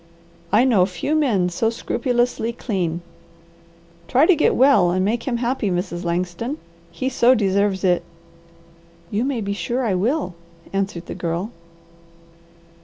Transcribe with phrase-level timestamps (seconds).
[0.51, 3.01] I know few men so scrupulously clean.
[4.07, 6.03] Try to get well and make him happy, Mrs.
[6.03, 6.57] Langston.
[6.89, 8.01] He so deserves it."
[9.11, 10.33] "You may be sure I will,"
[10.73, 11.51] answered the Girl.